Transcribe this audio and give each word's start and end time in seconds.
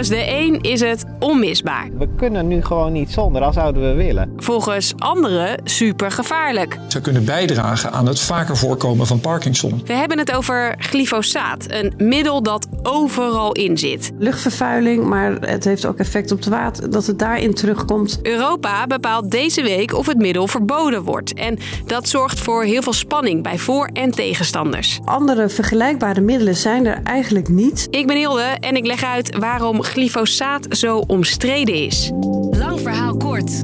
Volgens 0.00 0.26
de 0.26 0.32
een 0.32 0.60
is 0.60 0.80
het 0.80 1.04
onmisbaar. 1.18 1.88
We 1.98 2.08
kunnen 2.16 2.48
nu 2.48 2.62
gewoon 2.62 2.92
niet 2.92 3.10
zonder, 3.10 3.42
al 3.42 3.52
zouden 3.52 3.82
we 3.82 4.02
willen. 4.02 4.32
Volgens 4.36 4.92
anderen 4.98 5.60
super 5.64 6.10
gevaarlijk. 6.10 6.78
Ze 6.88 7.00
kunnen 7.00 7.24
bijdragen 7.24 7.92
aan 7.92 8.06
het 8.06 8.20
vaker 8.20 8.56
voorkomen 8.56 9.06
van 9.06 9.20
Parkinson. 9.20 9.82
We 9.84 9.92
hebben 9.92 10.18
het 10.18 10.32
over 10.32 10.74
glyfosaat, 10.78 11.64
een 11.68 11.94
middel 11.96 12.42
dat 12.42 12.68
overal 12.82 13.52
in 13.52 13.78
zit. 13.78 14.10
Luchtvervuiling, 14.18 15.04
maar 15.04 15.32
het 15.32 15.64
heeft 15.64 15.86
ook 15.86 15.98
effect 15.98 16.32
op 16.32 16.38
het 16.38 16.48
water, 16.48 16.90
dat 16.90 17.06
het 17.06 17.18
daarin 17.18 17.54
terugkomt. 17.54 18.18
Europa 18.22 18.86
bepaalt 18.86 19.30
deze 19.30 19.62
week 19.62 19.94
of 19.94 20.06
het 20.06 20.18
middel 20.18 20.46
verboden 20.46 21.02
wordt. 21.02 21.34
En 21.34 21.58
dat 21.86 22.08
zorgt 22.08 22.40
voor 22.40 22.62
heel 22.62 22.82
veel 22.82 22.92
spanning 22.92 23.42
bij 23.42 23.58
voor- 23.58 23.90
en 23.92 24.10
tegenstanders. 24.10 24.98
Andere 25.04 25.48
vergelijkbare 25.48 26.20
middelen 26.20 26.56
zijn 26.56 26.86
er 26.86 27.00
eigenlijk 27.04 27.48
niet. 27.48 27.86
Ik 27.90 28.06
ben 28.06 28.16
Hilde 28.16 28.56
en 28.60 28.76
ik 28.76 28.86
leg 28.86 29.04
uit 29.04 29.36
waarom 29.38 29.82
glyfosaat 29.90 30.66
zo 30.70 30.98
omstreden 31.06 31.74
is. 31.74 32.10
Lang 32.50 32.80
verhaal 32.80 33.16
kort. 33.16 33.62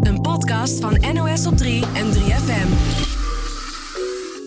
Een 0.00 0.20
podcast 0.22 0.80
van 0.80 1.04
NOS 1.12 1.46
op 1.46 1.56
3 1.56 1.84
en 1.94 2.12
3FM. 2.12 2.68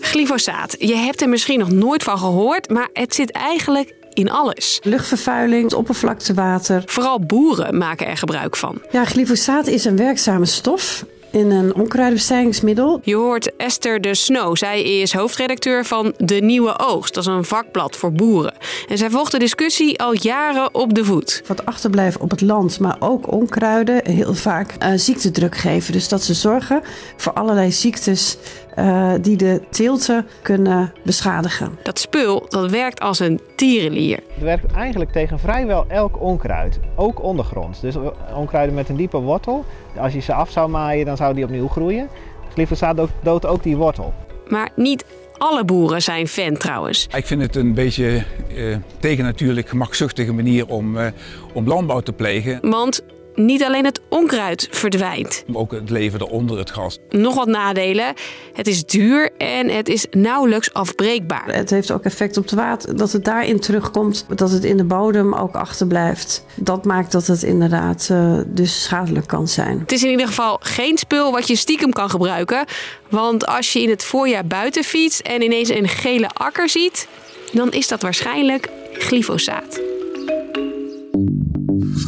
Glyfosaat. 0.00 0.76
Je 0.78 0.94
hebt 0.94 1.20
er 1.20 1.28
misschien 1.28 1.58
nog 1.58 1.70
nooit 1.70 2.02
van 2.02 2.18
gehoord, 2.18 2.70
maar 2.70 2.88
het 2.92 3.14
zit 3.14 3.30
eigenlijk 3.30 3.94
in 4.12 4.30
alles. 4.30 4.80
Luchtvervuiling, 4.82 5.72
oppervlaktewater. 5.72 6.82
Vooral 6.86 7.20
boeren 7.20 7.78
maken 7.78 8.06
er 8.06 8.16
gebruik 8.16 8.56
van. 8.56 8.82
Ja, 8.90 9.04
glyfosaat 9.04 9.66
is 9.66 9.84
een 9.84 9.96
werkzame 9.96 10.46
stof 10.46 11.04
in 11.34 11.50
een 11.50 11.74
onkruidbestrijdingsmiddel. 11.74 13.00
Je 13.02 13.14
hoort 13.14 13.56
Esther 13.56 14.00
de 14.00 14.14
Snow. 14.14 14.56
Zij 14.56 14.82
is 14.82 15.12
hoofdredacteur 15.12 15.84
van 15.84 16.14
De 16.16 16.34
Nieuwe 16.34 16.78
Oogst. 16.78 17.14
Dat 17.14 17.26
is 17.26 17.32
een 17.32 17.44
vakblad 17.44 17.96
voor 17.96 18.12
boeren. 18.12 18.54
En 18.88 18.98
zij 18.98 19.10
volgt 19.10 19.32
de 19.32 19.38
discussie 19.38 19.98
al 19.98 20.14
jaren 20.14 20.74
op 20.74 20.94
de 20.94 21.04
voet. 21.04 21.42
Wat 21.46 21.66
achterblijft 21.66 22.18
op 22.18 22.30
het 22.30 22.40
land, 22.40 22.80
maar 22.80 22.96
ook 22.98 23.32
onkruiden 23.32 24.00
heel 24.10 24.34
vaak 24.34 24.74
uh, 24.82 24.88
ziektedruk 24.96 25.56
geven. 25.56 25.92
Dus 25.92 26.08
dat 26.08 26.22
ze 26.22 26.34
zorgen 26.34 26.82
voor 27.16 27.32
allerlei 27.32 27.72
ziektes 27.72 28.36
uh, 28.78 29.12
die 29.20 29.36
de 29.36 29.62
teelten 29.70 30.26
kunnen 30.42 30.92
beschadigen. 31.02 31.78
Dat 31.82 31.98
spul 31.98 32.46
dat 32.48 32.70
werkt 32.70 33.00
als 33.00 33.18
een 33.18 33.40
tierenlier. 33.56 34.18
Het 34.34 34.42
werkt 34.42 34.72
eigenlijk 34.72 35.12
tegen 35.12 35.38
vrijwel 35.38 35.84
elk 35.88 36.20
onkruid, 36.20 36.80
ook 36.94 37.22
ondergronds. 37.22 37.80
Dus 37.80 37.94
onkruiden 38.34 38.74
met 38.74 38.88
een 38.88 38.96
diepe 38.96 39.18
wortel. 39.18 39.64
Als 39.96 40.12
je 40.12 40.20
ze 40.20 40.32
af 40.32 40.50
zou 40.50 40.70
maaien, 40.70 41.06
dan 41.06 41.16
zou 41.16 41.34
die 41.34 41.44
opnieuw 41.44 41.68
groeien. 41.68 42.08
Glyfosaat 42.52 43.00
doodt 43.22 43.46
ook 43.46 43.62
die 43.62 43.76
wortel. 43.76 44.14
Maar 44.48 44.70
niet 44.76 45.04
alle 45.38 45.64
boeren 45.64 46.02
zijn 46.02 46.28
fan 46.28 46.56
trouwens. 46.56 47.08
Ik 47.16 47.26
vind 47.26 47.42
het 47.42 47.56
een 47.56 47.74
beetje 47.74 48.24
uh, 48.54 48.76
tegennatuurlijk 48.98 49.68
gemakzuchtige 49.68 50.32
manier 50.32 50.66
om, 50.66 50.96
uh, 50.96 51.06
om 51.52 51.66
landbouw 51.66 52.00
te 52.00 52.12
plegen. 52.12 52.70
Want 52.70 53.02
niet 53.34 53.64
alleen 53.64 53.84
het 53.84 54.00
onkruid 54.08 54.68
verdwijnt. 54.70 55.44
Ook 55.52 55.72
het 55.72 55.90
leven 55.90 56.20
eronder 56.20 56.58
het 56.58 56.70
gras. 56.70 56.98
Nog 57.08 57.34
wat 57.34 57.46
nadelen. 57.46 58.14
Het 58.52 58.66
is 58.66 58.84
duur 58.84 59.30
en 59.38 59.68
het 59.68 59.88
is 59.88 60.06
nauwelijks 60.10 60.72
afbreekbaar. 60.72 61.54
Het 61.54 61.70
heeft 61.70 61.90
ook 61.90 62.04
effect 62.04 62.36
op 62.36 62.42
het 62.44 62.52
water, 62.52 62.96
dat 62.96 63.12
het 63.12 63.24
daarin 63.24 63.60
terugkomt, 63.60 64.26
dat 64.34 64.50
het 64.50 64.64
in 64.64 64.76
de 64.76 64.84
bodem 64.84 65.34
ook 65.34 65.54
achterblijft. 65.54 66.44
Dat 66.54 66.84
maakt 66.84 67.12
dat 67.12 67.26
het 67.26 67.42
inderdaad 67.42 68.08
uh, 68.12 68.38
dus 68.46 68.82
schadelijk 68.82 69.26
kan 69.26 69.48
zijn. 69.48 69.78
Het 69.78 69.92
is 69.92 70.02
in 70.02 70.10
ieder 70.10 70.26
geval 70.26 70.58
geen 70.62 70.98
spul 70.98 71.32
wat 71.32 71.48
je 71.48 71.56
stiekem 71.56 71.92
kan 71.92 72.10
gebruiken. 72.10 72.64
Want 73.08 73.46
als 73.46 73.72
je 73.72 73.82
in 73.82 73.90
het 73.90 74.04
voorjaar 74.04 74.46
buiten 74.46 74.84
fietst 74.84 75.20
en 75.20 75.42
ineens 75.42 75.68
een 75.68 75.88
gele 75.88 76.28
akker 76.28 76.68
ziet, 76.68 77.08
dan 77.52 77.72
is 77.72 77.88
dat 77.88 78.02
waarschijnlijk 78.02 78.68
glyfosaat. 78.92 79.83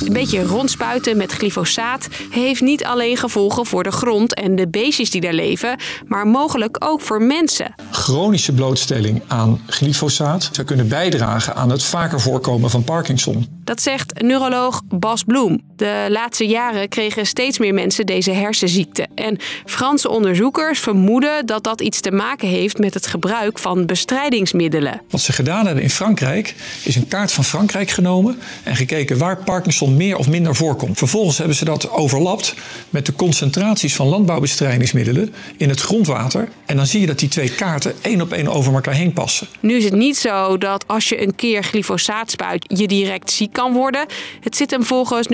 Een 0.06 0.12
beetje 0.12 0.42
rondspuiten 0.42 1.16
met 1.16 1.32
glyfosaat 1.32 2.08
heeft 2.30 2.60
niet 2.60 2.84
alleen 2.84 3.16
gevolgen 3.16 3.66
voor 3.66 3.82
de 3.82 3.90
grond 3.90 4.34
en 4.34 4.56
de 4.56 4.68
beestjes 4.68 5.10
die 5.10 5.20
daar 5.20 5.32
leven, 5.32 5.78
maar 6.06 6.26
mogelijk 6.26 6.76
ook 6.84 7.00
voor 7.00 7.22
mensen. 7.22 7.74
Chronische 7.90 8.52
blootstelling 8.52 9.22
aan 9.26 9.60
glyfosaat 9.66 10.48
zou 10.52 10.66
kunnen 10.66 10.88
bijdragen 10.88 11.54
aan 11.54 11.70
het 11.70 11.82
vaker 11.82 12.20
voorkomen 12.20 12.70
van 12.70 12.84
Parkinson. 12.84 13.46
Dat 13.64 13.82
zegt 13.82 14.22
neuroloog 14.22 14.82
Bas 14.88 15.22
Bloem. 15.22 15.60
De 15.76 16.06
laatste 16.08 16.46
jaren 16.46 16.88
kregen 16.88 17.26
steeds 17.26 17.58
meer 17.58 17.74
mensen 17.74 18.06
deze 18.06 18.30
hersenziekte. 18.30 19.06
En 19.14 19.38
Franse 19.64 20.08
onderzoekers 20.08 20.78
vermoeden 20.78 21.46
dat 21.46 21.64
dat 21.64 21.80
iets 21.80 22.00
te 22.00 22.10
maken 22.10 22.48
heeft 22.48 22.78
met 22.78 22.94
het 22.94 23.06
gebruik 23.06 23.58
van 23.58 23.86
bestrijdingsmiddelen. 23.86 25.00
Wat 25.10 25.20
ze 25.20 25.32
gedaan 25.32 25.66
hebben 25.66 25.82
in 25.82 25.90
Frankrijk 25.90 26.54
is 26.84 26.96
een 26.96 27.08
kaart 27.08 27.32
van 27.32 27.44
Frankrijk 27.44 27.90
genomen 27.90 28.38
en 28.62 28.76
gekeken 28.76 29.18
waar 29.18 29.36
Parkinson 29.36 29.96
meer 29.96 30.16
of 30.16 30.28
minder 30.28 30.54
voorkomt. 30.54 30.98
Vervolgens 30.98 31.38
hebben 31.38 31.56
ze 31.56 31.64
dat 31.64 31.90
overlapt 31.90 32.54
met 32.90 33.06
de 33.06 33.12
concentraties 33.12 33.94
van 33.94 34.06
landbouwbestrijdingsmiddelen 34.06 35.34
in 35.56 35.68
het 35.68 35.80
grondwater. 35.80 36.48
En 36.66 36.76
dan 36.76 36.86
zie 36.86 37.00
je 37.00 37.06
dat 37.06 37.18
die 37.18 37.28
twee 37.28 37.54
kaarten 37.54 37.94
één 38.00 38.20
op 38.20 38.32
één 38.32 38.48
over 38.48 38.74
elkaar 38.74 38.94
heen 38.94 39.12
passen. 39.12 39.46
Nu 39.60 39.76
is 39.76 39.84
het 39.84 39.94
niet 39.94 40.16
zo 40.16 40.58
dat 40.58 40.84
als 40.86 41.08
je 41.08 41.22
een 41.22 41.34
keer 41.34 41.62
glyfosaat 41.64 42.30
spuit, 42.30 42.64
je 42.78 42.86
direct 42.86 43.30
ziek 43.30 43.52
kan 43.52 43.72
worden. 43.72 44.06
Het 44.40 44.56
zit 44.56 44.70
hem 44.70 44.84
volgens 44.84 45.28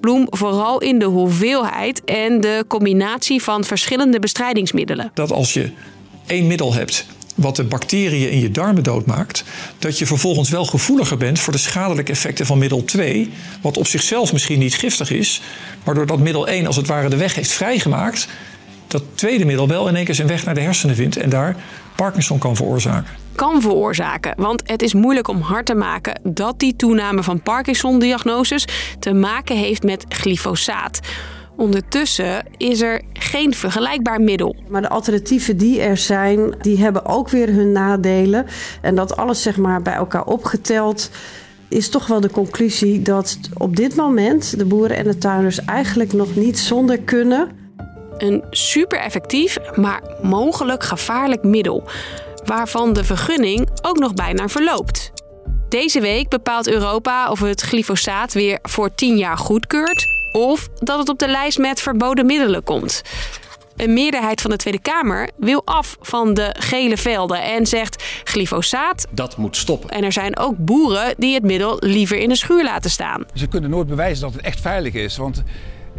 Bloem 0.00 0.26
vooral 0.30 0.80
in 0.80 0.98
de 0.98 1.04
hoeveelheid 1.04 2.04
en 2.04 2.40
de 2.40 2.64
combinatie 2.68 3.42
van 3.42 3.64
verschillende 3.64 4.18
bestrijdingsmiddelen. 4.18 5.10
Dat 5.14 5.32
als 5.32 5.52
je 5.52 5.70
één 6.26 6.46
middel 6.46 6.74
hebt 6.74 7.06
wat 7.34 7.56
de 7.56 7.64
bacteriën 7.64 8.30
in 8.30 8.40
je 8.40 8.50
darmen 8.50 8.82
doodmaakt, 8.82 9.44
dat 9.78 9.98
je 9.98 10.06
vervolgens 10.06 10.50
wel 10.50 10.64
gevoeliger 10.64 11.16
bent 11.16 11.38
voor 11.38 11.52
de 11.52 11.58
schadelijke 11.58 12.12
effecten 12.12 12.46
van 12.46 12.58
middel 12.58 12.84
2, 12.84 13.30
wat 13.60 13.76
op 13.76 13.86
zichzelf 13.86 14.32
misschien 14.32 14.58
niet 14.58 14.74
giftig 14.74 15.10
is, 15.10 15.40
maar 15.84 15.94
doordat 15.94 16.18
middel 16.18 16.48
1 16.48 16.66
als 16.66 16.76
het 16.76 16.86
ware 16.86 17.08
de 17.08 17.16
weg 17.16 17.34
heeft 17.34 17.50
vrijgemaakt, 17.50 18.28
dat 18.88 19.02
tweede 19.14 19.44
middel 19.44 19.68
wel 19.68 19.88
in 19.88 19.96
één 19.96 20.04
keer 20.04 20.14
zijn 20.14 20.28
weg 20.28 20.44
naar 20.44 20.54
de 20.54 20.60
hersenen 20.60 20.94
vindt 20.94 21.16
en 21.16 21.30
daar 21.30 21.56
Parkinson 21.96 22.38
kan 22.38 22.56
veroorzaken. 22.56 23.10
Kan 23.34 23.60
veroorzaken, 23.60 24.34
want 24.36 24.62
het 24.64 24.82
is 24.82 24.94
moeilijk 24.94 25.28
om 25.28 25.40
hard 25.40 25.66
te 25.66 25.74
maken 25.74 26.20
dat 26.22 26.58
die 26.58 26.76
toename 26.76 27.22
van 27.22 27.42
Parkinson-diagnoses 27.42 28.64
te 28.98 29.12
maken 29.12 29.56
heeft 29.56 29.82
met 29.82 30.04
glyfosaat. 30.08 31.00
Ondertussen 31.56 32.46
is 32.56 32.80
er 32.80 33.02
geen 33.12 33.54
vergelijkbaar 33.54 34.20
middel. 34.20 34.56
Maar 34.68 34.82
de 34.82 34.88
alternatieven 34.88 35.56
die 35.56 35.80
er 35.80 35.96
zijn, 35.96 36.54
die 36.60 36.78
hebben 36.78 37.06
ook 37.06 37.28
weer 37.28 37.48
hun 37.48 37.72
nadelen. 37.72 38.46
En 38.80 38.94
dat 38.94 39.16
alles 39.16 39.42
zeg 39.42 39.56
maar 39.56 39.82
bij 39.82 39.94
elkaar 39.94 40.24
opgeteld 40.24 41.10
is 41.68 41.88
toch 41.88 42.06
wel 42.06 42.20
de 42.20 42.30
conclusie 42.30 43.02
dat 43.02 43.38
op 43.54 43.76
dit 43.76 43.96
moment 43.96 44.58
de 44.58 44.64
boeren 44.64 44.96
en 44.96 45.04
de 45.04 45.18
tuinders 45.18 45.64
eigenlijk 45.64 46.12
nog 46.12 46.36
niet 46.36 46.58
zonder 46.58 46.98
kunnen. 46.98 47.48
Een 48.18 48.44
super 48.50 48.98
effectief, 48.98 49.58
maar 49.76 50.02
mogelijk 50.22 50.82
gevaarlijk 50.82 51.42
middel, 51.42 51.88
waarvan 52.44 52.92
de 52.92 53.04
vergunning 53.04 53.68
ook 53.82 53.98
nog 53.98 54.14
bijna 54.14 54.48
verloopt. 54.48 55.12
Deze 55.68 56.00
week 56.00 56.28
bepaalt 56.28 56.68
Europa 56.68 57.30
of 57.30 57.40
het 57.40 57.60
glyfosaat 57.60 58.32
weer 58.32 58.58
voor 58.62 58.94
10 58.94 59.16
jaar 59.16 59.38
goedkeurt 59.38 60.06
of 60.32 60.68
dat 60.78 60.98
het 60.98 61.08
op 61.08 61.18
de 61.18 61.28
lijst 61.28 61.58
met 61.58 61.80
verboden 61.80 62.26
middelen 62.26 62.62
komt. 62.62 63.02
Een 63.76 63.92
meerderheid 63.92 64.40
van 64.40 64.50
de 64.50 64.56
Tweede 64.56 64.80
Kamer 64.80 65.30
wil 65.36 65.62
af 65.64 65.96
van 66.00 66.34
de 66.34 66.54
gele 66.58 66.96
velden 66.96 67.42
en 67.42 67.66
zegt 67.66 68.04
glyfosaat. 68.24 69.06
Dat 69.10 69.36
moet 69.36 69.56
stoppen. 69.56 69.90
En 69.90 70.04
er 70.04 70.12
zijn 70.12 70.38
ook 70.38 70.54
boeren 70.56 71.14
die 71.18 71.34
het 71.34 71.42
middel 71.42 71.76
liever 71.80 72.18
in 72.18 72.28
de 72.28 72.36
schuur 72.36 72.64
laten 72.64 72.90
staan. 72.90 73.24
Ze 73.34 73.46
kunnen 73.46 73.70
nooit 73.70 73.86
bewijzen 73.86 74.24
dat 74.24 74.32
het 74.32 74.42
echt 74.42 74.60
veilig 74.60 74.94
is. 74.94 75.16
Want 75.16 75.42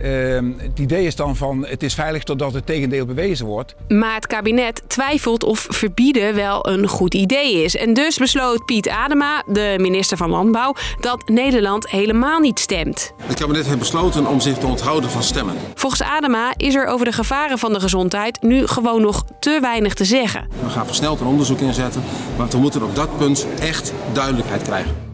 uh, 0.04 0.40
het 0.58 0.80
idee 0.80 1.06
is 1.06 1.16
dan 1.16 1.36
van 1.36 1.66
het 1.66 1.84
is 1.84 1.94
veilig 1.94 2.24
totdat 2.24 2.54
het 2.54 2.66
tegendeel 2.66 3.06
bewezen 3.06 3.46
wordt. 3.46 3.76
Maar 3.88 4.16
het 4.16 4.28
kabinet 4.28 4.82
twijfelt 4.88 5.44
of 5.44 5.68
verbieden 5.70 6.36
wel 6.36 6.70
een 6.70 6.88
goed 6.88 7.14
idee 7.14 7.64
is. 7.64 7.76
En 7.76 7.94
dus 7.94 8.18
besloot 8.18 8.66
Piet 8.66 8.90
Adema, 8.90 9.44
de 9.48 9.75
minister 9.80 10.18
van 10.18 10.30
Landbouw, 10.30 10.75
dat 11.00 11.30
Nederland 11.30 11.90
helemaal 11.90 12.40
niet 12.40 12.60
stemt. 12.60 13.13
Het 13.24 13.40
kabinet 13.40 13.66
heeft 13.66 13.80
besloten 13.80 14.28
om 14.28 14.40
zich 14.40 14.57
te 14.57 14.68
onthouden 14.68 15.10
van 15.10 15.24
stemmen. 15.24 15.56
Volgens 15.75 16.02
Adema 16.02 16.54
is 16.57 16.75
er 16.75 16.86
over 16.88 17.06
de 17.06 17.12
gevaren 17.12 17.57
van 17.57 17.74
de 17.74 17.80
gezondheid 17.80 18.42
nu 18.42 18.68
gewoon 18.68 19.02
nog 19.02 19.24
te 19.40 19.57
weinig 19.62 19.94
te 19.94 20.06
zeggen. 20.06 20.48
We 20.63 20.69
gaan 20.69 20.86
versneld 20.86 21.19
een 21.19 21.28
onderzoek 21.28 21.60
inzetten, 21.60 22.04
maar 22.38 22.48
we 22.48 22.57
moeten 22.57 22.84
op 22.84 22.95
dat 22.95 23.18
punt 23.18 23.48
echt 23.60 23.94
duidelijkheid 24.13 24.62
krijgen. 24.62 25.08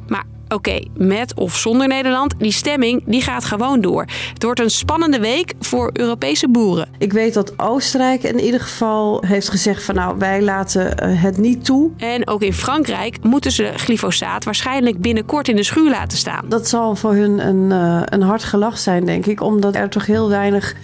Oké, 0.47 0.79
met 0.97 1.33
of 1.35 1.55
zonder 1.55 1.87
Nederland, 1.87 2.33
die 2.37 2.51
stemming 2.51 3.03
die 3.05 3.21
gaat 3.21 3.45
gewoon 3.45 3.81
door. 3.81 4.05
Het 4.33 4.43
wordt 4.43 4.59
een 4.59 4.69
spannende 4.69 5.19
week 5.19 5.53
voor 5.59 5.89
Europese 5.93 6.49
boeren. 6.49 6.87
Ik 6.97 7.13
weet 7.13 7.33
dat 7.33 7.59
Oostenrijk 7.59 8.23
in 8.23 8.39
ieder 8.39 8.59
geval 8.59 9.23
heeft 9.27 9.49
gezegd 9.49 9.83
van 9.83 9.95
nou 9.95 10.17
wij 10.17 10.41
laten 10.41 10.97
eh, 10.97 11.21
het 11.21 11.37
niet 11.37 11.65
toe. 11.65 11.91
En 11.97 12.27
ook 12.27 12.41
in 12.41 12.53
Frankrijk 12.53 13.23
moeten 13.23 13.51
ze 13.51 13.71
glyfosaat 13.75 14.43
waarschijnlijk 14.43 15.01
binnenkort 15.01 15.47
in 15.47 15.55
de 15.55 15.63
schuur 15.63 15.89
laten 15.89 16.17
staan. 16.17 16.45
Dat 16.47 16.67
zal 16.67 16.95
voor 16.95 17.13
hun 17.13 17.47
een, 17.47 17.71
uh, 17.71 18.01
een 18.05 18.21
hard 18.21 18.43
gelach 18.43 18.77
zijn 18.77 19.05
denk 19.05 19.25
ik, 19.25 19.41
omdat 19.41 19.75
er 19.75 19.89
toch 19.89 20.05
heel 20.05 20.29
weinig 20.29 20.75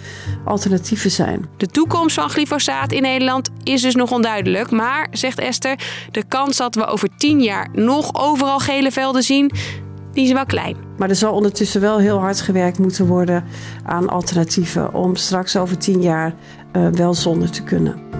alternatieven 0.44 1.10
zijn. 1.10 1.46
De 1.56 1.66
toekomst 1.66 2.14
van 2.14 2.30
glyfosaat 2.30 2.92
in 2.92 3.02
Nederland 3.02 3.50
is 3.62 3.82
dus 3.82 3.94
nog 3.94 4.10
onduidelijk. 4.10 4.70
Maar, 4.70 5.06
zegt 5.10 5.38
Esther, 5.38 5.78
de 6.10 6.24
kans 6.28 6.56
dat 6.56 6.74
we 6.74 6.86
over 6.86 7.08
tien 7.16 7.40
jaar 7.40 7.68
nog 7.72 8.10
overal 8.14 8.58
gele 8.58 8.90
velden 8.90 9.22
zien, 9.22 9.51
die 10.12 10.24
is 10.24 10.32
wel 10.32 10.46
klein. 10.46 10.76
Maar 10.98 11.08
er 11.08 11.16
zal 11.16 11.34
ondertussen 11.34 11.80
wel 11.80 11.98
heel 11.98 12.18
hard 12.18 12.40
gewerkt 12.40 12.78
moeten 12.78 13.06
worden 13.06 13.44
aan 13.84 14.08
alternatieven 14.08 14.94
om 14.94 15.16
straks 15.16 15.56
over 15.56 15.78
tien 15.78 16.02
jaar 16.02 16.34
uh, 16.72 16.88
wel 16.88 17.14
zonder 17.14 17.50
te 17.50 17.62
kunnen. 17.62 18.11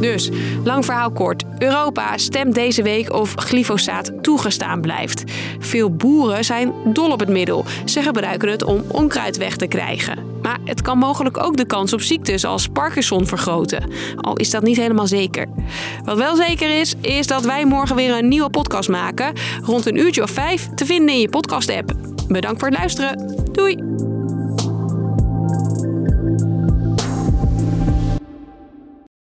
Dus, 0.00 0.30
lang 0.64 0.84
verhaal 0.84 1.10
kort. 1.10 1.44
Europa 1.58 2.18
stemt 2.18 2.54
deze 2.54 2.82
week 2.82 3.12
of 3.12 3.34
glyfosaat 3.36 4.12
toegestaan 4.22 4.80
blijft. 4.80 5.24
Veel 5.58 5.90
boeren 5.90 6.44
zijn 6.44 6.72
dol 6.84 7.10
op 7.10 7.20
het 7.20 7.28
middel. 7.28 7.64
Ze 7.84 8.02
gebruiken 8.02 8.48
het 8.48 8.62
om 8.62 8.84
onkruid 8.88 9.36
weg 9.36 9.56
te 9.56 9.66
krijgen. 9.66 10.18
Maar 10.42 10.58
het 10.64 10.82
kan 10.82 10.98
mogelijk 10.98 11.42
ook 11.44 11.56
de 11.56 11.66
kans 11.66 11.92
op 11.92 12.00
ziektes 12.00 12.44
als 12.44 12.68
Parkinson 12.68 13.26
vergroten. 13.26 13.90
Al 14.16 14.36
is 14.36 14.50
dat 14.50 14.62
niet 14.62 14.76
helemaal 14.76 15.06
zeker. 15.06 15.46
Wat 16.04 16.18
wel 16.18 16.36
zeker 16.36 16.80
is, 16.80 16.94
is 17.00 17.26
dat 17.26 17.44
wij 17.44 17.64
morgen 17.64 17.96
weer 17.96 18.18
een 18.18 18.28
nieuwe 18.28 18.50
podcast 18.50 18.88
maken. 18.88 19.32
Rond 19.64 19.86
een 19.86 19.98
uurtje 19.98 20.22
of 20.22 20.30
vijf 20.30 20.68
te 20.74 20.86
vinden 20.86 21.14
in 21.14 21.20
je 21.20 21.28
podcast-app. 21.28 21.92
Bedankt 22.28 22.60
voor 22.60 22.68
het 22.68 22.78
luisteren. 22.78 23.34
Doei! 23.52 24.09